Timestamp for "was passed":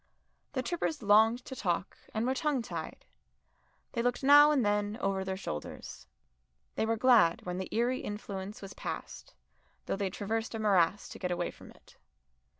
8.63-9.35